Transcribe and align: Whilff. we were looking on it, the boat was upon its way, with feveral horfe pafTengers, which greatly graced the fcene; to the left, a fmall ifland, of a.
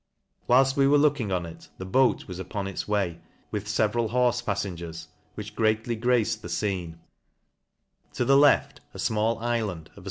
Whilff. 0.49 0.75
we 0.75 0.87
were 0.87 0.97
looking 0.97 1.31
on 1.31 1.45
it, 1.45 1.69
the 1.77 1.85
boat 1.85 2.27
was 2.27 2.39
upon 2.39 2.65
its 2.65 2.87
way, 2.87 3.19
with 3.51 3.67
feveral 3.67 4.09
horfe 4.09 4.43
pafTengers, 4.43 5.05
which 5.35 5.55
greatly 5.55 5.95
graced 5.95 6.41
the 6.41 6.47
fcene; 6.47 6.97
to 8.13 8.25
the 8.25 8.35
left, 8.35 8.81
a 8.95 8.97
fmall 8.97 9.39
ifland, 9.39 9.89
of 9.91 9.97
a. 9.97 9.99